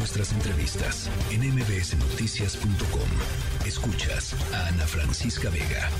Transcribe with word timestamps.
nuestras 0.00 0.32
entrevistas 0.32 1.10
en 1.30 1.42
mbsnoticias.com. 1.42 3.66
Escuchas 3.66 4.34
a 4.54 4.68
Ana 4.68 4.86
Francisca 4.86 5.50
Vega. 5.50 5.90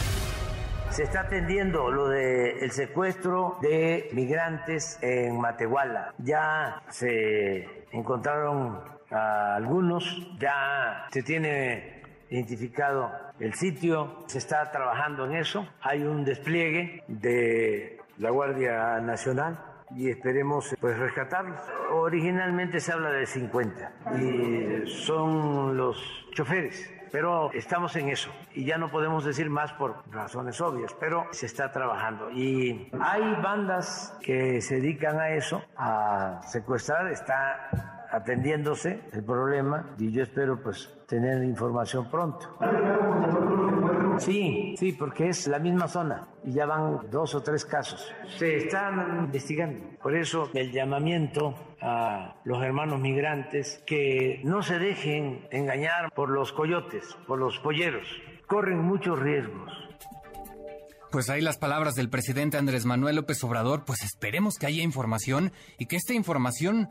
Se 0.89 1.03
está 1.03 1.21
atendiendo 1.21 1.91
lo 1.91 2.09
del 2.09 2.71
secuestro 2.71 3.59
de 3.61 4.09
migrantes 4.13 4.99
en 5.03 5.39
Matehuala. 5.39 6.15
Ya 6.17 6.83
se 6.89 7.85
encontraron 7.93 8.81
a 9.11 9.57
algunos, 9.57 10.27
ya 10.39 11.07
se 11.13 11.23
tiene 11.23 12.03
identificado 12.31 13.13
el 13.39 13.53
sitio, 13.53 14.25
se 14.29 14.39
está 14.39 14.73
trabajando 14.73 15.27
en 15.27 15.37
eso. 15.37 15.69
Hay 15.83 16.05
un 16.05 16.25
despliegue 16.25 17.05
de 17.07 17.99
la 18.17 18.31
Guardia 18.31 18.99
Nacional 19.01 19.70
y 19.95 20.11
esperemos 20.11 20.75
pues 20.81 20.99
rescatarlos. 20.99 21.61
Originalmente 21.93 22.81
se 22.81 22.93
habla 22.93 23.11
de 23.11 23.27
50 23.27 23.93
y 24.21 24.87
son 24.87 25.77
los 25.77 25.97
choferes. 26.33 26.91
Pero 27.13 27.51
estamos 27.53 27.97
en 27.97 28.09
eso 28.09 28.31
y 28.55 28.65
ya 28.65 28.79
no 28.79 28.89
podemos 28.89 29.25
decir 29.25 29.51
más 29.51 29.73
por 29.73 30.05
razones 30.13 30.61
obvias, 30.61 30.95
pero 31.01 31.27
se 31.33 31.47
está 31.47 31.73
trabajando. 31.73 32.31
Y 32.31 32.89
hay 33.01 33.35
bandas 33.43 34.17
que 34.23 34.61
se 34.61 34.77
dedican 34.77 35.19
a 35.19 35.31
eso, 35.31 35.61
a 35.77 36.41
secuestrar, 36.47 37.09
está 37.09 38.07
atendiéndose 38.13 39.01
el 39.13 39.25
problema 39.25 39.95
y 39.99 40.13
yo 40.13 40.23
espero 40.23 40.61
pues 40.63 40.89
tener 41.07 41.43
información 41.43 42.09
pronto. 42.11 42.57
Sí, 44.21 44.75
sí, 44.79 44.93
porque 44.93 45.29
es 45.29 45.47
la 45.47 45.59
misma 45.59 45.89
zona 45.89 46.29
y 46.45 46.53
ya 46.53 46.67
van 46.67 47.11
dos 47.11 47.35
o 47.35 47.43
tres 47.43 47.65
casos. 47.65 48.13
Se 48.39 48.57
están 48.57 49.25
investigando. 49.25 49.99
Por 50.03 50.17
eso 50.17 50.51
el 50.55 50.73
llamamiento 50.73 51.55
a 51.81 52.37
los 52.45 52.63
hermanos 52.63 53.01
migrantes 53.01 53.83
que 53.87 54.41
no 54.45 54.63
se 54.63 54.79
dejen 54.79 55.47
engañar 55.51 56.13
por 56.13 56.31
los 56.31 56.53
coyotes, 56.53 57.05
por 57.27 57.39
los 57.39 57.59
polleros. 57.59 58.07
Corren 58.47 58.81
muchos 58.81 59.19
riesgos. 59.19 59.73
Pues 61.11 61.29
ahí 61.29 61.41
las 61.41 61.59
palabras 61.59 61.95
del 61.95 62.09
presidente 62.09 62.57
Andrés 62.57 62.85
Manuel 62.85 63.17
López 63.17 63.43
Obrador, 63.43 63.85
pues 63.85 64.03
esperemos 64.03 64.59
que 64.59 64.67
haya 64.67 64.83
información 64.83 65.53
y 65.77 65.87
que 65.87 65.97
esta 65.97 66.15
información 66.15 66.89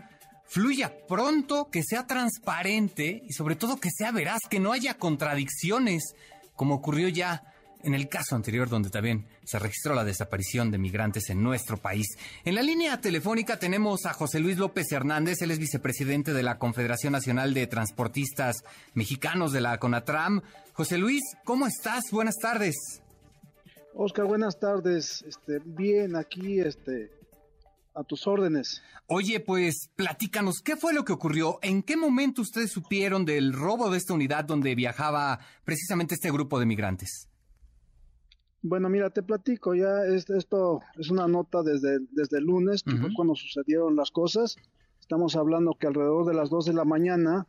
fluya 0.49 0.93
pronto, 1.07 1.69
que 1.71 1.83
sea 1.83 2.05
transparente 2.05 3.21
y 3.23 3.31
sobre 3.33 3.55
todo 3.55 3.79
que 3.79 3.89
sea 3.91 4.11
veraz, 4.11 4.41
que 4.49 4.59
no 4.59 4.73
haya 4.73 4.95
contradicciones 4.95 6.15
como 6.59 6.75
ocurrió 6.75 7.07
ya 7.07 7.41
en 7.83 7.93
el 7.93 8.09
caso 8.09 8.35
anterior 8.35 8.67
donde 8.67 8.89
también 8.89 9.25
se 9.45 9.59
registró 9.59 9.95
la 9.95 10.03
desaparición 10.03 10.71
de 10.71 10.77
migrantes 10.77 11.29
en 11.29 11.41
nuestro 11.41 11.77
país. 11.77 12.17
En 12.43 12.53
la 12.53 12.61
línea 12.61 12.99
telefónica 12.99 13.57
tenemos 13.57 14.05
a 14.05 14.11
José 14.11 14.41
Luis 14.41 14.57
López 14.57 14.91
Hernández, 14.91 15.41
él 15.41 15.51
es 15.51 15.59
vicepresidente 15.59 16.33
de 16.33 16.43
la 16.43 16.57
Confederación 16.57 17.13
Nacional 17.13 17.53
de 17.53 17.65
Transportistas 17.65 18.65
Mexicanos 18.93 19.53
de 19.53 19.61
la 19.61 19.77
CONATRAM. 19.77 20.41
José 20.73 20.97
Luis, 20.97 21.21
¿cómo 21.45 21.65
estás? 21.65 22.11
Buenas 22.11 22.35
tardes. 22.35 22.75
Oscar, 23.93 24.25
buenas 24.25 24.59
tardes. 24.59 25.23
Este, 25.25 25.59
bien, 25.63 26.17
aquí 26.17 26.59
este, 26.59 27.09
a 27.93 28.03
tus 28.03 28.27
órdenes. 28.27 28.81
Oye, 29.07 29.39
pues 29.39 29.89
platícanos, 29.95 30.61
¿qué 30.63 30.75
fue 30.75 30.93
lo 30.93 31.03
que 31.03 31.13
ocurrió? 31.13 31.59
¿En 31.61 31.83
qué 31.83 31.97
momento 31.97 32.41
ustedes 32.41 32.71
supieron 32.71 33.25
del 33.25 33.53
robo 33.53 33.89
de 33.89 33.97
esta 33.97 34.13
unidad 34.13 34.45
donde 34.45 34.75
viajaba 34.75 35.39
precisamente 35.63 36.15
este 36.15 36.31
grupo 36.31 36.59
de 36.59 36.65
migrantes? 36.65 37.29
Bueno, 38.61 38.89
mira, 38.89 39.09
te 39.09 39.23
platico, 39.23 39.73
ya 39.73 40.03
esto 40.05 40.81
es 40.97 41.09
una 41.09 41.27
nota 41.27 41.63
desde, 41.63 41.99
desde 42.11 42.39
el 42.39 42.45
lunes, 42.45 42.83
que 42.83 42.97
fue 42.97 43.09
cuando 43.15 43.35
sucedieron 43.35 43.95
las 43.95 44.11
cosas. 44.11 44.57
Estamos 44.99 45.35
hablando 45.35 45.77
que 45.79 45.87
alrededor 45.87 46.25
de 46.25 46.33
las 46.33 46.49
2 46.49 46.65
de 46.65 46.73
la 46.73 46.83
mañana 46.83 47.47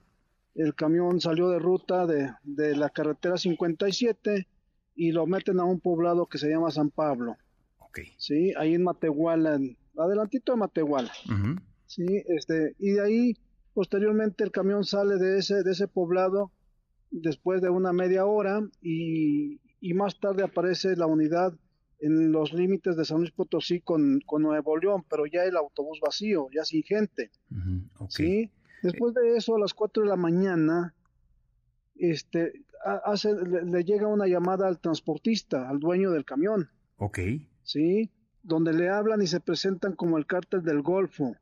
el 0.55 0.75
camión 0.75 1.21
salió 1.21 1.49
de 1.49 1.59
ruta 1.59 2.07
de, 2.07 2.33
de 2.43 2.77
la 2.77 2.91
carretera 2.91 3.37
57 3.37 4.47
y 4.95 5.13
lo 5.13 5.27
meten 5.27 5.61
a 5.61 5.65
un 5.65 5.81
poblado 5.81 6.27
que 6.27 6.39
se 6.39 6.49
llama 6.49 6.71
San 6.71 6.91
Pablo. 6.91 7.37
Okay. 7.79 8.13
Sí, 8.17 8.53
ahí 8.57 8.75
en 8.75 8.85
Matehuala, 8.85 9.57
en, 9.57 9.77
adelantito 9.97 10.53
de 10.53 10.59
Matehuala. 10.59 11.13
Sí, 11.87 12.07
este, 12.29 12.75
y 12.79 12.91
de 12.93 13.01
ahí, 13.03 13.37
posteriormente, 13.75 14.45
el 14.45 14.53
camión 14.53 14.85
sale 14.85 15.17
de 15.17 15.39
ese, 15.39 15.63
de 15.63 15.73
ese 15.73 15.89
poblado 15.89 16.53
después 17.11 17.61
de 17.61 17.71
una 17.71 17.93
media 17.93 18.27
hora 18.27 18.61
y, 18.81 19.61
más 19.95 20.21
tarde 20.21 20.45
aparece 20.45 20.95
la 20.97 21.07
unidad 21.07 21.53
en 21.99 22.33
los 22.33 22.53
límites 22.53 22.97
de 22.97 23.05
San 23.05 23.19
Luis 23.19 23.33
Potosí 23.33 23.81
con, 23.81 24.21
con, 24.25 24.43
Nuevo 24.43 24.77
León, 24.77 25.05
pero 25.09 25.27
ya 25.27 25.45
el 25.45 25.57
autobús 25.57 25.99
vacío, 26.01 26.49
ya 26.55 26.65
sin 26.65 26.83
gente. 26.83 27.31
¿sí? 28.09 28.51
Después 28.83 29.13
de 29.15 29.37
eso, 29.37 29.57
a 29.57 29.59
las 29.59 29.75
4 29.75 30.05
de 30.05 30.09
la 30.09 30.17
mañana, 30.17 30.95
este, 31.97 32.65
hace, 33.05 33.35
le, 33.35 33.65
le, 33.65 33.85
llega 33.85 34.07
una 34.07 34.27
llamada 34.27 34.69
al 34.69 34.79
transportista, 34.79 35.69
al 35.69 35.81
dueño 35.81 36.11
del 36.13 36.25
camión. 36.25 36.71
Ok. 36.97 37.19
¿Sí? 37.63 38.11
Donde 38.43 38.73
le 38.73 38.89
hablan 38.89 39.23
y 39.23 39.27
se 39.27 39.41
presentan 39.41 39.95
como 39.95 40.19
el 40.19 40.27
cártel 40.27 40.63
del 40.63 40.83
Golfo, 40.83 41.37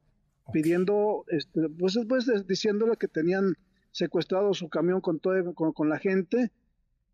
pidiendo, 0.53 1.25
este, 1.29 1.69
pues, 1.69 1.99
pues 2.09 2.27
diciéndole 2.47 2.97
que 2.97 3.09
tenían 3.09 3.55
secuestrado 3.93 4.55
su 4.55 4.69
camión 4.69 5.01
con, 5.01 5.19
todo, 5.21 5.55
con, 5.55 5.89
la 5.89 5.99
gente 5.99 6.51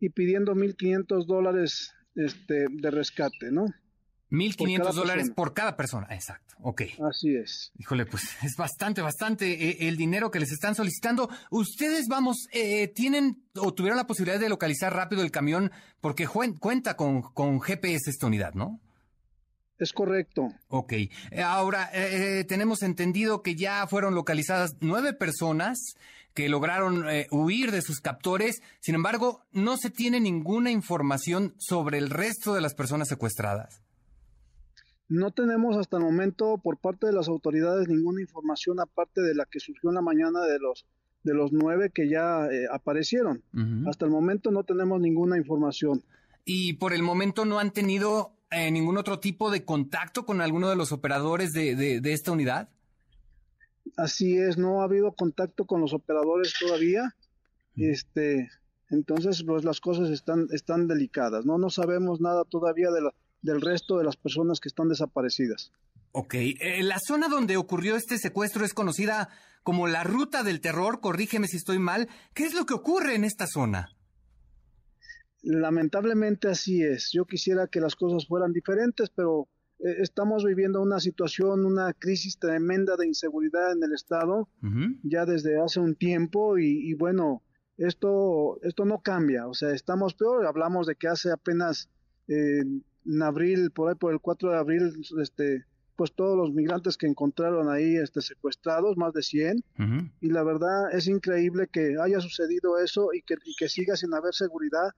y 0.00 0.10
pidiendo 0.10 0.54
1.500 0.54 1.26
dólares 1.26 1.94
este, 2.14 2.66
de 2.70 2.90
rescate, 2.90 3.50
¿no? 3.50 3.66
1.500 4.30 4.92
dólares 4.92 5.30
por 5.30 5.54
cada 5.54 5.76
persona, 5.76 6.08
exacto, 6.10 6.54
ok. 6.60 6.82
Así 7.08 7.36
es. 7.36 7.72
Híjole, 7.78 8.04
pues 8.06 8.24
es 8.42 8.56
bastante, 8.56 9.00
bastante 9.00 9.52
eh, 9.52 9.88
el 9.88 9.96
dinero 9.96 10.30
que 10.30 10.40
les 10.40 10.50
están 10.50 10.74
solicitando. 10.74 11.28
Ustedes, 11.50 12.08
vamos, 12.08 12.48
eh, 12.52 12.88
tienen 12.88 13.44
o 13.54 13.72
tuvieron 13.72 13.96
la 13.96 14.06
posibilidad 14.06 14.40
de 14.40 14.48
localizar 14.48 14.92
rápido 14.92 15.22
el 15.22 15.30
camión 15.30 15.70
porque 16.00 16.26
cuenta 16.26 16.96
con, 16.96 17.22
con 17.22 17.60
GPS 17.60 18.10
esta 18.10 18.26
unidad, 18.26 18.54
¿no? 18.54 18.80
Es 19.78 19.92
correcto. 19.92 20.48
Ok. 20.68 20.92
Eh, 20.92 21.10
ahora, 21.44 21.90
eh, 21.92 22.40
eh, 22.40 22.44
tenemos 22.44 22.82
entendido 22.82 23.42
que 23.42 23.56
ya 23.56 23.86
fueron 23.86 24.14
localizadas 24.14 24.76
nueve 24.80 25.12
personas 25.12 25.94
que 26.32 26.48
lograron 26.48 27.04
huir 27.30 27.70
de 27.70 27.80
sus 27.80 28.00
captores. 28.00 28.60
Sin 28.80 28.96
embargo, 28.96 29.44
no 29.52 29.76
se 29.76 29.90
tiene 29.90 30.18
ninguna 30.18 30.72
información 30.72 31.54
sobre 31.58 31.98
el 31.98 32.10
resto 32.10 32.54
de 32.54 32.60
las 32.60 32.74
personas 32.74 33.06
secuestradas. 33.06 33.82
No 35.08 35.30
tenemos 35.30 35.76
hasta 35.76 35.98
el 35.98 36.02
momento 36.02 36.58
por 36.58 36.78
parte 36.78 37.06
de 37.06 37.12
las 37.12 37.28
autoridades 37.28 37.86
ninguna 37.86 38.20
información 38.20 38.80
aparte 38.80 39.20
de 39.20 39.36
la 39.36 39.44
que 39.44 39.60
surgió 39.60 39.90
en 39.90 39.94
la 39.94 40.00
mañana 40.02 40.40
de 40.40 40.58
los 40.58 40.86
de 41.22 41.34
los 41.34 41.52
nueve 41.52 41.90
que 41.94 42.08
ya 42.08 42.48
aparecieron. 42.72 43.44
Hasta 43.86 44.04
el 44.04 44.10
momento 44.10 44.50
no 44.50 44.64
tenemos 44.64 45.00
ninguna 45.00 45.38
información. 45.38 46.02
Y 46.44 46.74
por 46.74 46.92
el 46.92 47.02
momento 47.02 47.44
no 47.44 47.60
han 47.60 47.70
tenido 47.70 48.33
eh, 48.50 48.70
ningún 48.70 48.96
otro 48.96 49.20
tipo 49.20 49.50
de 49.50 49.64
contacto 49.64 50.24
con 50.24 50.40
alguno 50.40 50.68
de 50.68 50.76
los 50.76 50.92
operadores 50.92 51.52
de, 51.52 51.74
de, 51.74 52.12
esta 52.12 52.32
unidad? 52.32 52.68
Así 53.96 54.36
es, 54.36 54.58
no 54.58 54.80
ha 54.80 54.84
habido 54.84 55.12
contacto 55.12 55.66
con 55.66 55.80
los 55.80 55.92
operadores 55.92 56.54
todavía. 56.58 57.14
Este, 57.76 58.48
entonces, 58.90 59.42
pues 59.44 59.64
las 59.64 59.80
cosas 59.80 60.10
están, 60.10 60.46
están 60.52 60.86
delicadas, 60.86 61.44
¿no? 61.44 61.58
No 61.58 61.70
sabemos 61.70 62.20
nada 62.20 62.44
todavía 62.44 62.90
de 62.90 63.10
del 63.42 63.60
resto 63.60 63.98
de 63.98 64.04
las 64.04 64.16
personas 64.16 64.58
que 64.58 64.68
están 64.68 64.88
desaparecidas. 64.88 65.70
Ok, 66.12 66.34
eh, 66.34 66.82
la 66.82 66.96
zona 67.06 67.28
donde 67.28 67.56
ocurrió 67.56 67.96
este 67.96 68.18
secuestro 68.18 68.64
es 68.64 68.72
conocida 68.72 69.28
como 69.62 69.86
la 69.86 70.04
ruta 70.04 70.42
del 70.42 70.60
terror, 70.60 71.00
corrígeme 71.00 71.46
si 71.46 71.56
estoy 71.56 71.78
mal. 71.78 72.08
¿Qué 72.34 72.44
es 72.44 72.54
lo 72.54 72.66
que 72.66 72.74
ocurre 72.74 73.14
en 73.14 73.24
esta 73.24 73.46
zona? 73.46 73.93
Lamentablemente 75.44 76.48
así 76.48 76.82
es. 76.82 77.10
Yo 77.12 77.26
quisiera 77.26 77.66
que 77.66 77.80
las 77.80 77.94
cosas 77.96 78.26
fueran 78.26 78.52
diferentes, 78.52 79.10
pero 79.10 79.46
eh, 79.78 79.96
estamos 79.98 80.42
viviendo 80.42 80.80
una 80.80 81.00
situación, 81.00 81.66
una 81.66 81.92
crisis 81.92 82.38
tremenda 82.38 82.96
de 82.96 83.06
inseguridad 83.06 83.72
en 83.72 83.82
el 83.82 83.92
Estado 83.92 84.48
ya 85.02 85.26
desde 85.26 85.60
hace 85.60 85.80
un 85.80 85.96
tiempo 85.96 86.56
y, 86.58 86.94
bueno, 86.94 87.42
esto, 87.76 88.58
esto 88.62 88.86
no 88.86 89.02
cambia. 89.02 89.46
O 89.46 89.52
sea, 89.52 89.72
estamos 89.72 90.14
peor. 90.14 90.46
Hablamos 90.46 90.86
de 90.86 90.96
que 90.96 91.08
hace 91.08 91.30
apenas 91.30 91.90
eh, 92.28 92.62
en 93.04 93.22
abril, 93.22 93.70
por 93.70 93.90
ahí 93.90 93.96
por 93.96 94.14
el 94.14 94.20
4 94.20 94.50
de 94.50 94.56
abril, 94.56 94.92
este, 95.20 95.66
pues 95.94 96.14
todos 96.14 96.38
los 96.38 96.54
migrantes 96.54 96.96
que 96.96 97.06
encontraron 97.06 97.68
ahí 97.68 97.96
este, 97.96 98.22
secuestrados, 98.22 98.96
más 98.96 99.12
de 99.12 99.22
100, 99.22 99.62
y 100.22 100.30
la 100.30 100.42
verdad 100.42 100.90
es 100.92 101.06
increíble 101.06 101.68
que 101.70 101.96
haya 102.00 102.20
sucedido 102.20 102.78
eso 102.78 103.10
y 103.12 103.20
que, 103.20 103.34
y 103.44 103.54
que 103.56 103.68
siga 103.68 103.94
sin 103.96 104.14
haber 104.14 104.32
seguridad 104.32 104.90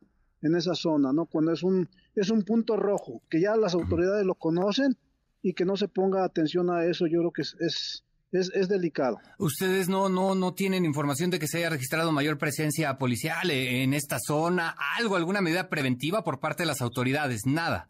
en 0.42 0.54
esa 0.54 0.74
zona, 0.74 1.12
¿no? 1.12 1.26
Cuando 1.26 1.52
es 1.52 1.62
un, 1.62 1.88
es 2.14 2.30
un 2.30 2.42
punto 2.42 2.76
rojo, 2.76 3.22
que 3.30 3.40
ya 3.40 3.56
las 3.56 3.74
autoridades 3.74 4.24
lo 4.24 4.34
conocen 4.34 4.96
y 5.42 5.54
que 5.54 5.64
no 5.64 5.76
se 5.76 5.88
ponga 5.88 6.24
atención 6.24 6.70
a 6.70 6.84
eso, 6.84 7.06
yo 7.06 7.20
creo 7.20 7.30
que 7.32 7.42
es, 7.42 7.56
es, 7.60 8.04
es, 8.32 8.68
delicado. 8.68 9.18
¿Ustedes 9.38 9.88
no, 9.88 10.08
no, 10.08 10.34
no 10.34 10.54
tienen 10.54 10.84
información 10.84 11.30
de 11.30 11.38
que 11.38 11.46
se 11.46 11.58
haya 11.58 11.70
registrado 11.70 12.12
mayor 12.12 12.38
presencia 12.38 12.98
policial 12.98 13.50
en 13.50 13.94
esta 13.94 14.18
zona? 14.18 14.74
¿Algo, 14.98 15.16
alguna 15.16 15.40
medida 15.40 15.68
preventiva 15.68 16.24
por 16.24 16.40
parte 16.40 16.64
de 16.64 16.66
las 16.66 16.80
autoridades? 16.80 17.42
Nada. 17.46 17.88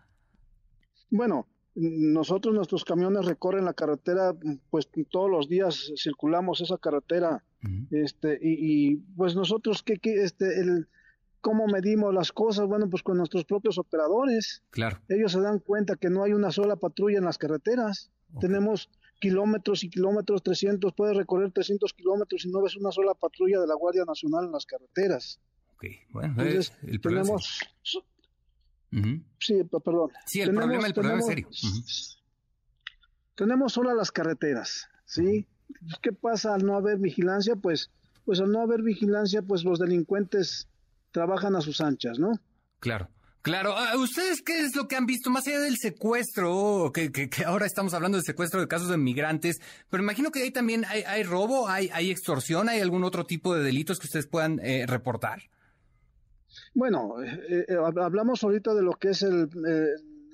Bueno, 1.11 1.47
nosotros, 1.75 2.55
nuestros 2.55 2.85
camiones 2.85 3.27
recorren 3.27 3.65
la 3.67 3.75
carretera, 3.75 4.35
pues 4.71 4.89
todos 5.11 5.31
los 5.31 5.49
días 5.49 5.93
circulamos 6.03 6.61
esa 6.63 6.79
carretera 6.79 7.45
Este, 7.91 8.39
y, 8.41 8.97
pues 9.17 9.35
nosotros, 9.35 9.83
¿qué, 9.83 9.99
qué, 9.99 10.23
este, 10.23 10.61
el, 10.61 10.89
¿cómo 11.47 11.69
medimos 11.69 12.13
las 12.13 12.33
cosas? 12.33 12.67
Bueno, 12.67 12.91
pues 12.91 13.05
con 13.05 13.19
nuestros 13.19 13.45
propios 13.45 13.79
operadores. 13.79 14.65
Claro. 14.71 14.99
Ellos 15.09 15.31
se 15.31 15.41
dan 15.41 15.61
cuenta 15.61 15.95
que 15.95 16.11
no 16.11 16.25
hay 16.25 16.33
una 16.33 16.51
sola 16.51 16.75
patrulla 16.75 17.19
en 17.19 17.25
las 17.25 17.39
carreteras. 17.39 18.11
Tenemos 18.41 18.91
kilómetros 19.21 19.85
y 19.85 19.89
kilómetros, 19.89 20.43
300, 20.43 20.93
puedes 20.95 21.17
recorrer 21.17 21.53
300 21.53 21.93
kilómetros 21.93 22.45
y 22.45 22.51
no 22.51 22.63
ves 22.63 22.77
una 22.77 22.91
sola 22.91 23.15
patrulla 23.15 23.61
de 23.61 23.69
la 23.69 23.77
Guardia 23.77 24.05
Nacional 24.05 24.47
en 24.47 24.51
las 24.51 24.67
carreteras. 24.67 25.41
Ok, 25.77 25.85
bueno, 26.11 26.35
Entonces, 26.37 26.73
el 26.83 27.01
tenemos... 27.01 27.61
Sí, 29.39 29.63
perdón. 29.85 30.11
Sí, 30.27 30.41
el 30.41 30.53
problema, 30.53 30.89
el 30.89 30.95
problema 30.95 31.21
es 31.21 31.27
serio. 31.27 31.49
Tenemos 33.37 33.73
solo 33.73 33.95
las 33.95 34.11
carreteras, 34.11 34.89
¿sí? 35.05 35.47
¿Qué 36.03 36.11
pasa 36.11 36.55
al 36.55 36.67
no 36.67 36.75
haber 36.75 36.99
vigilancia? 36.99 37.55
Pues, 37.55 37.93
pues 38.25 38.41
al 38.41 38.51
no 38.51 38.63
haber 38.63 38.83
vigilancia, 38.83 39.43
pues 39.43 39.63
los 39.63 39.79
delincuentes 39.79 40.69
trabajan 41.17 41.57
a 41.57 41.63
sus 41.63 41.81
anchas, 41.81 42.19
¿no? 42.19 42.33
Claro. 42.79 43.09
Claro, 43.41 43.73
ah, 43.75 43.97
¿ustedes 43.97 44.43
qué 44.43 44.61
es 44.61 44.77
lo 44.77 44.87
que 44.87 44.97
han 44.97 45.07
visto 45.07 45.31
más 45.31 45.47
allá 45.47 45.61
del 45.61 45.79
secuestro? 45.79 46.91
Que, 46.93 47.11
que, 47.11 47.31
ahora 47.47 47.65
estamos 47.65 47.95
hablando 47.95 48.19
de 48.19 48.23
secuestro 48.23 48.61
de 48.61 48.69
casos 48.69 48.91
de 48.91 48.99
migrantes, 48.99 49.63
pero 49.89 50.03
imagino 50.03 50.31
que 50.31 50.43
ahí 50.43 50.51
también 50.51 50.85
hay, 50.85 51.23
robo, 51.23 51.71
hay, 51.71 51.89
hay, 51.95 52.11
extorsión, 52.11 52.69
hay 52.69 52.81
algún 52.81 53.03
otro 53.03 53.25
tipo 53.25 53.55
de 53.55 53.63
delitos 53.63 53.99
que 53.99 54.09
ustedes 54.09 54.27
puedan 54.27 54.59
eh, 54.63 54.85
reportar. 54.87 55.45
Bueno, 56.75 57.23
eh, 57.23 57.65
eh, 57.67 57.77
hablamos 57.77 58.45
ahorita 58.45 58.75
de 58.75 58.83
lo 58.83 58.93
que 58.93 59.11
es 59.11 59.23
el, 59.23 59.49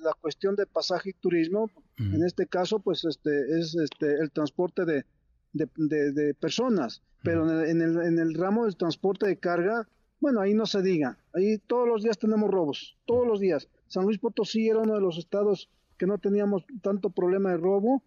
la 0.01 0.13
cuestión 0.19 0.57
de 0.57 0.65
pasaje 0.65 1.11
y 1.11 1.13
turismo. 1.13 1.71
En 1.97 2.25
este 2.25 2.47
caso, 2.47 2.79
pues 2.79 3.05
este 3.05 3.57
es 3.57 3.73
este 3.75 4.15
el 4.15 4.31
transporte 4.31 4.83
de, 4.83 5.05
de, 5.53 6.33
personas, 6.33 7.01
pero 7.23 7.63
en 7.63 7.81
el, 7.81 8.01
en 8.01 8.19
el 8.19 8.33
ramo 8.33 8.65
del 8.65 8.75
transporte 8.75 9.27
de 9.27 9.37
carga 9.37 9.87
bueno, 10.23 10.39
ahí 10.39 10.53
no 10.53 10.65
se 10.65 10.81
diga. 10.81 11.17
Ahí 11.33 11.57
todos 11.67 11.85
los 11.85 12.01
días 12.01 12.17
tenemos 12.17 12.49
robos, 12.49 12.95
todos 13.05 13.27
los 13.27 13.41
días. 13.41 13.67
San 13.87 14.05
Luis 14.05 14.19
Potosí 14.19 14.69
era 14.69 14.79
uno 14.79 14.95
de 14.95 15.01
los 15.01 15.17
estados 15.17 15.69
que 15.97 16.07
no 16.07 16.17
teníamos 16.17 16.63
tanto 16.81 17.09
problema 17.09 17.51
de 17.51 17.57
robo 17.57 18.01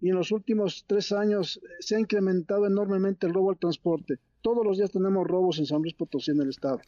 y 0.00 0.08
en 0.08 0.14
los 0.14 0.32
últimos 0.32 0.86
tres 0.86 1.12
años 1.12 1.60
se 1.80 1.96
ha 1.96 2.00
incrementado 2.00 2.66
enormemente 2.66 3.26
el 3.26 3.34
robo 3.34 3.50
al 3.50 3.58
transporte. 3.58 4.18
Todos 4.40 4.64
los 4.64 4.78
días 4.78 4.90
tenemos 4.90 5.26
robos 5.26 5.58
en 5.58 5.66
San 5.66 5.82
Luis 5.82 5.92
Potosí 5.92 6.30
en 6.30 6.40
el 6.40 6.48
estado. 6.48 6.80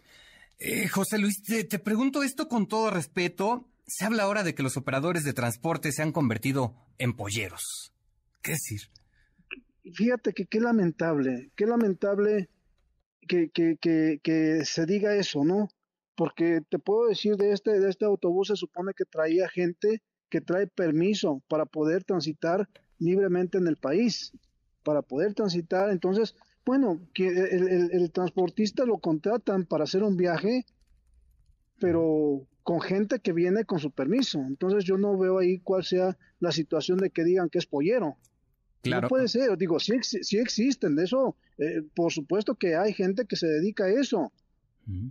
Eh, 0.59 0.89
José 0.89 1.19
Luis, 1.19 1.43
te, 1.43 1.65
te, 1.65 1.79
pregunto 1.79 2.23
esto 2.23 2.49
con 2.49 2.67
todo 2.67 2.91
respeto. 2.91 3.69
Se 3.87 4.07
habla 4.07 4.23
ahora 4.23 4.43
de 4.45 4.55
que 4.55 4.63
los 4.63 4.79
operadores 4.79 5.25
de 5.25 5.35
transporte 5.35 5.93
se 5.93 6.01
han 6.01 6.13
convertido 6.13 6.75
en 6.97 7.15
polleros. 7.15 7.93
¿Qué 8.41 8.53
decir? 8.53 8.81
Fíjate 9.93 10.33
que 10.33 10.47
qué 10.47 10.59
lamentable, 10.59 11.51
qué 11.55 11.67
lamentable 11.67 12.49
que, 13.31 13.49
que, 13.51 13.77
que, 13.81 14.19
que 14.25 14.65
se 14.65 14.87
diga 14.87 15.15
eso, 15.15 15.45
¿no? 15.45 15.69
Porque 16.17 16.63
te 16.69 16.81
puedo 16.81 17.07
decir 17.07 17.37
de 17.37 17.53
este, 17.53 17.79
de 17.79 17.89
este 17.89 18.05
autobús 18.05 18.49
se 18.49 18.57
supone 18.57 18.93
que 18.93 19.05
traía 19.05 19.49
gente 19.49 20.03
que 20.29 20.41
trae 20.41 20.67
permiso 20.67 21.41
para 21.47 21.65
poder 21.65 22.03
transitar 22.03 22.69
libremente 22.99 23.57
en 23.59 23.69
el 23.69 23.77
país, 23.77 24.33
para 24.83 25.03
poder 25.03 25.35
transitar. 25.35 25.91
Entonces, 25.91 26.35
bueno, 26.67 27.01
que 27.15 27.29
el, 27.29 27.91
el, 27.93 28.11
transportista 28.11 28.85
lo 28.85 28.99
contratan 28.99 29.65
para 29.65 29.85
hacer 29.85 30.03
un 30.03 30.17
viaje, 30.17 30.67
pero 31.79 32.49
con 32.65 32.81
gente 32.81 33.21
que 33.21 33.33
viene 33.33 33.65
con 33.65 33.79
su 33.79 33.93
permiso. 33.93 34.41
Entonces 34.41 34.85
yo 34.85 34.99
no 34.99 35.17
veo 35.17 35.39
ahí 35.39 35.61
cuál 35.61 35.85
sea 35.85 36.19
la 36.41 36.51
situación 36.51 36.99
de 36.99 37.11
que 37.11 37.23
digan 37.23 37.49
que 37.49 37.59
es 37.59 37.67
pollero. 37.67 38.17
No 38.85 39.09
puede 39.09 39.29
ser, 39.29 39.57
digo, 39.57 39.79
sí, 39.79 39.99
sí 40.03 40.39
existen, 40.39 40.97
de 40.97 41.05
eso, 41.05 41.37
eh, 41.61 41.83
por 41.95 42.11
supuesto 42.11 42.55
que 42.55 42.75
hay 42.75 42.95
gente 42.95 43.27
que 43.27 43.37
se 43.37 43.47
dedica 43.47 43.85
a 43.85 43.91
eso, 43.91 44.33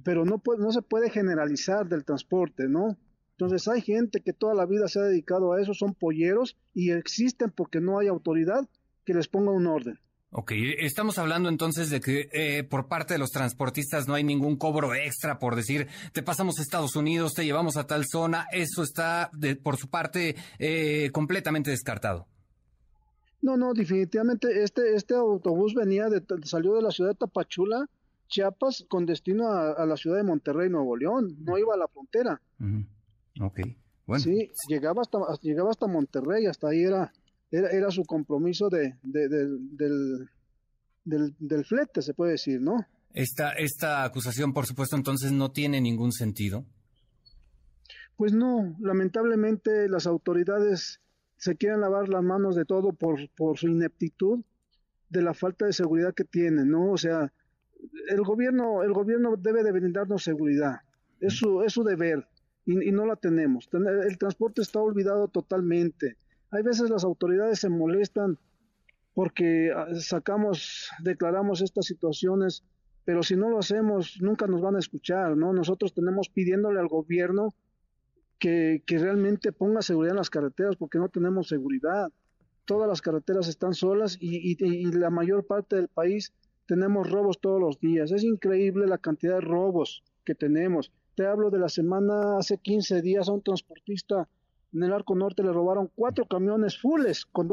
pero 0.03 0.25
no, 0.25 0.39
puede, 0.39 0.59
no 0.59 0.71
se 0.71 0.81
puede 0.81 1.09
generalizar 1.09 1.87
del 1.87 2.03
transporte, 2.03 2.67
¿no? 2.67 2.97
Entonces 3.33 3.67
hay 3.69 3.81
gente 3.81 4.19
que 4.19 4.33
toda 4.33 4.53
la 4.53 4.65
vida 4.65 4.87
se 4.87 4.99
ha 4.99 5.03
dedicado 5.03 5.53
a 5.53 5.61
eso, 5.61 5.73
son 5.73 5.93
polleros 5.93 6.57
y 6.73 6.91
existen 6.91 7.51
porque 7.51 7.79
no 7.79 7.99
hay 7.99 8.07
autoridad 8.07 8.67
que 9.05 9.13
les 9.13 9.27
ponga 9.27 9.51
un 9.51 9.67
orden. 9.67 9.99
Ok, 10.31 10.51
estamos 10.79 11.17
hablando 11.17 11.49
entonces 11.49 11.89
de 11.89 12.01
que 12.01 12.29
eh, 12.33 12.63
por 12.63 12.87
parte 12.87 13.13
de 13.13 13.19
los 13.19 13.29
transportistas 13.29 14.07
no 14.07 14.15
hay 14.15 14.23
ningún 14.23 14.57
cobro 14.57 14.93
extra 14.93 15.39
por 15.39 15.55
decir, 15.55 15.87
te 16.13 16.21
pasamos 16.21 16.59
a 16.59 16.61
Estados 16.61 16.95
Unidos, 16.95 17.33
te 17.33 17.45
llevamos 17.45 17.77
a 17.77 17.87
tal 17.87 18.05
zona, 18.05 18.45
eso 18.51 18.83
está 18.83 19.29
de, 19.33 19.55
por 19.55 19.77
su 19.77 19.89
parte 19.89 20.35
eh, 20.59 21.09
completamente 21.11 21.71
descartado. 21.71 22.27
No, 23.41 23.55
no, 23.57 23.73
definitivamente 23.73 24.63
este, 24.63 24.95
este 24.95 25.15
autobús 25.15 25.73
venía 25.73 26.09
de, 26.09 26.21
salió 26.43 26.75
de 26.75 26.81
la 26.81 26.91
ciudad 26.91 27.11
de 27.11 27.15
Tapachula, 27.15 27.89
Chiapas, 28.27 28.85
con 28.87 29.05
destino 29.05 29.49
a, 29.51 29.85
la 29.85 29.97
ciudad 29.97 30.17
de 30.17 30.23
Monterrey, 30.23 30.69
Nuevo 30.69 30.95
León, 30.95 31.35
no 31.39 31.57
iba 31.57 31.73
a 31.73 31.77
la 31.77 31.87
frontera. 31.87 32.41
Ok, 33.41 33.61
bueno. 34.05 34.23
Sí, 34.23 34.51
llegaba 34.67 35.01
hasta, 35.01 35.19
llegaba 35.41 35.71
hasta 35.71 35.87
Monterrey, 35.87 36.45
hasta 36.45 36.69
ahí 36.69 36.83
era, 36.83 37.11
era, 37.49 37.69
era 37.69 37.91
su 37.91 38.03
compromiso 38.05 38.69
de, 38.69 38.97
del, 39.01 39.77
del, 41.05 41.35
del 41.39 41.65
flete, 41.65 42.01
se 42.01 42.13
puede 42.13 42.33
decir, 42.33 42.61
¿no? 42.61 42.85
Esta, 43.13 43.53
esta 43.53 44.03
acusación, 44.03 44.53
por 44.53 44.65
supuesto, 44.65 44.95
entonces 44.95 45.31
no 45.31 45.51
tiene 45.51 45.81
ningún 45.81 46.11
sentido. 46.11 46.65
Pues 48.15 48.33
no, 48.33 48.75
lamentablemente 48.79 49.87
las 49.89 50.05
autoridades 50.05 50.99
se 51.39 51.55
quieren 51.55 51.81
lavar 51.81 52.09
las 52.09 52.21
manos 52.21 52.55
de 52.55 52.65
todo 52.65 52.91
por, 52.91 53.17
por 53.35 53.57
su 53.57 53.69
ineptitud, 53.69 54.41
de 55.09 55.21
la 55.21 55.33
falta 55.33 55.65
de 55.65 55.73
seguridad 55.73 56.13
que 56.13 56.25
tienen, 56.25 56.69
¿no? 56.69 56.91
O 56.91 56.97
sea, 56.97 57.31
el 58.09 58.21
gobierno, 58.21 58.83
el 58.83 58.93
gobierno 58.93 59.35
debe 59.37 59.63
de 59.63 59.71
brindarnos 59.71 60.23
seguridad, 60.23 60.81
es 61.21 61.33
su, 61.33 61.63
es 61.63 61.73
su 61.73 61.83
deber, 61.83 62.27
y, 62.65 62.91
no 62.91 63.05
la 63.05 63.15
tenemos. 63.15 63.69
El 63.73 64.17
transporte 64.17 64.61
está 64.61 64.79
olvidado 64.79 65.27
totalmente. 65.29 66.17
Hay 66.51 66.61
veces 66.61 66.89
las 66.89 67.03
autoridades 67.03 67.59
se 67.59 67.69
molestan 67.69 68.37
porque 69.15 69.71
ah, 69.75 69.87
sacamos, 69.95 70.89
declaramos 71.01 71.61
estas 71.61 71.85
situaciones, 71.85 72.63
pero 73.05 73.23
si 73.23 73.35
no 73.35 73.49
lo 73.49 73.59
hacemos, 73.59 74.17
nunca 74.21 74.45
nos 74.45 74.61
van 74.61 74.75
a 74.75 74.79
escuchar, 74.79 75.35
¿no? 75.35 75.53
Nosotros 75.53 75.93
tenemos 75.93 76.29
pidiéndole 76.29 76.79
al 76.79 76.87
gobierno 76.87 77.55
que, 78.39 78.81
realmente 78.87 79.51
ponga 79.51 79.81
seguridad 79.81 80.13
en 80.13 80.17
las 80.17 80.29
carreteras 80.29 80.75
porque 80.75 80.97
no 80.97 81.09
tenemos 81.09 81.47
seguridad. 81.47 82.11
Todas 82.65 82.87
las 82.87 83.01
carreteras 83.01 83.47
están 83.47 83.73
solas 83.73 84.17
y, 84.19 84.55
la 84.91 85.09
mayor 85.09 85.45
parte 85.45 85.75
del 85.75 85.87
país 85.87 86.33
tenemos 86.65 87.09
robos 87.09 87.39
todos 87.39 87.59
los 87.59 87.79
días. 87.79 88.11
Es 88.11 88.23
increíble 88.23 88.87
la 88.87 88.97
cantidad 88.97 89.35
de 89.35 89.41
robos 89.41 90.03
que 90.23 90.35
tenemos. 90.35 90.91
Te 91.15 91.25
hablo 91.25 91.49
de 91.49 91.59
la 91.59 91.69
semana, 91.69 92.37
hace 92.37 92.57
15 92.57 93.01
días 93.01 93.27
a 93.27 93.33
un 93.33 93.41
transportista 93.41 94.27
en 94.73 94.83
el 94.83 94.93
Arco 94.93 95.15
Norte 95.15 95.43
le 95.43 95.51
robaron 95.51 95.89
cuatro 95.95 96.25
camiones 96.25 96.77
fulles, 96.77 97.25
con 97.25 97.49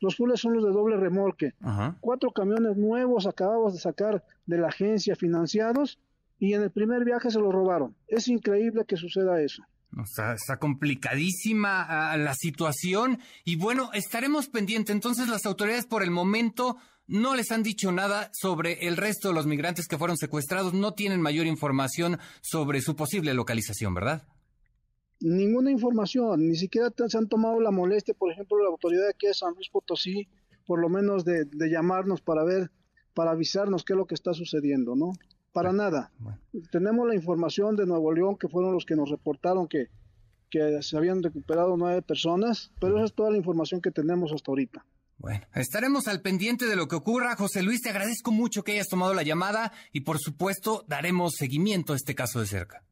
los 0.00 0.16
fulles 0.16 0.40
son 0.40 0.54
los 0.54 0.64
de 0.64 0.70
doble 0.70 0.96
remolque, 0.96 1.52
cuatro 2.00 2.30
camiones 2.30 2.76
nuevos 2.76 3.26
acabados 3.26 3.74
de 3.74 3.80
sacar 3.80 4.24
de 4.46 4.58
la 4.58 4.68
agencia 4.68 5.14
financiados 5.14 5.98
y 6.38 6.54
en 6.54 6.62
el 6.62 6.70
primer 6.70 7.04
viaje 7.04 7.30
se 7.30 7.38
los 7.38 7.52
robaron. 7.52 7.94
Es 8.08 8.28
increíble 8.28 8.84
que 8.86 8.96
suceda 8.96 9.42
eso. 9.42 9.62
Está, 10.02 10.56
complicadísima 10.58 12.16
la 12.16 12.34
situación 12.34 13.20
y 13.44 13.56
bueno, 13.56 13.90
estaremos 13.92 14.48
pendientes. 14.48 14.94
Entonces 14.94 15.28
las 15.28 15.46
autoridades 15.46 15.86
por 15.86 16.02
el 16.02 16.10
momento 16.10 16.76
no 17.06 17.36
les 17.36 17.52
han 17.52 17.62
dicho 17.62 17.92
nada 17.92 18.30
sobre 18.32 18.86
el 18.86 18.96
resto 18.96 19.28
de 19.28 19.34
los 19.34 19.46
migrantes 19.46 19.86
que 19.86 19.98
fueron 19.98 20.16
secuestrados, 20.16 20.72
no 20.74 20.94
tienen 20.94 21.20
mayor 21.20 21.46
información 21.46 22.18
sobre 22.40 22.80
su 22.80 22.96
posible 22.96 23.34
localización, 23.34 23.94
¿verdad? 23.94 24.26
Ninguna 25.20 25.70
información, 25.70 26.48
ni 26.48 26.56
siquiera 26.56 26.92
se 27.06 27.16
han 27.16 27.28
tomado 27.28 27.60
la 27.60 27.70
molestia, 27.70 28.14
por 28.14 28.32
ejemplo, 28.32 28.62
la 28.62 28.70
autoridad 28.70 29.08
aquí 29.08 29.26
de 29.26 29.34
San 29.34 29.54
Luis 29.54 29.68
Potosí, 29.68 30.28
por 30.66 30.80
lo 30.80 30.88
menos 30.88 31.24
de 31.24 31.46
llamarnos 31.70 32.20
para 32.20 32.42
ver, 32.42 32.70
para 33.14 33.30
avisarnos 33.30 33.84
qué 33.84 33.92
es 33.92 33.96
lo 33.96 34.06
que 34.06 34.14
está 34.14 34.34
sucediendo, 34.34 34.96
¿no? 34.96 35.12
Para 35.54 35.72
nada. 35.72 36.10
Tenemos 36.72 37.06
la 37.06 37.14
información 37.14 37.76
de 37.76 37.86
Nuevo 37.86 38.12
León, 38.12 38.36
que 38.36 38.48
fueron 38.48 38.72
los 38.72 38.84
que 38.84 38.96
nos 38.96 39.08
reportaron 39.08 39.68
que, 39.68 39.86
que 40.50 40.82
se 40.82 40.96
habían 40.96 41.22
recuperado 41.22 41.76
nueve 41.76 42.02
personas, 42.02 42.72
pero 42.80 42.96
esa 42.96 43.04
es 43.04 43.14
toda 43.14 43.30
la 43.30 43.36
información 43.36 43.80
que 43.80 43.92
tenemos 43.92 44.32
hasta 44.32 44.50
ahorita. 44.50 44.84
Bueno, 45.16 45.46
estaremos 45.54 46.08
al 46.08 46.22
pendiente 46.22 46.66
de 46.66 46.74
lo 46.74 46.88
que 46.88 46.96
ocurra. 46.96 47.36
José 47.36 47.62
Luis, 47.62 47.82
te 47.82 47.90
agradezco 47.90 48.32
mucho 48.32 48.64
que 48.64 48.72
hayas 48.72 48.88
tomado 48.88 49.14
la 49.14 49.22
llamada 49.22 49.72
y 49.92 50.00
por 50.00 50.18
supuesto 50.18 50.84
daremos 50.88 51.34
seguimiento 51.38 51.92
a 51.92 51.96
este 51.96 52.16
caso 52.16 52.40
de 52.40 52.46
cerca. 52.46 52.82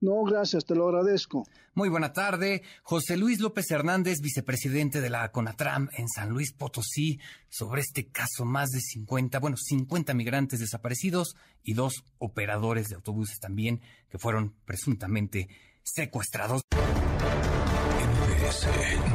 No, 0.00 0.24
gracias, 0.24 0.64
te 0.64 0.74
lo 0.74 0.88
agradezco. 0.88 1.46
Muy 1.74 1.90
buena 1.90 2.12
tarde. 2.12 2.62
José 2.82 3.18
Luis 3.18 3.40
López 3.40 3.70
Hernández, 3.70 4.20
vicepresidente 4.20 5.00
de 5.02 5.10
la 5.10 5.30
CONATRAM 5.30 5.90
en 5.96 6.08
San 6.08 6.30
Luis 6.30 6.52
Potosí, 6.52 7.20
sobre 7.50 7.82
este 7.82 8.08
caso 8.08 8.46
más 8.46 8.70
de 8.70 8.80
50, 8.80 9.38
bueno, 9.38 9.56
50 9.58 10.14
migrantes 10.14 10.60
desaparecidos 10.60 11.36
y 11.62 11.74
dos 11.74 12.04
operadores 12.18 12.88
de 12.88 12.94
autobuses 12.94 13.40
también 13.40 13.82
que 14.08 14.18
fueron 14.18 14.54
presuntamente 14.64 15.48
secuestrados. 15.82 16.62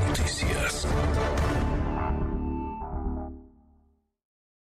Noticias. 0.07 0.87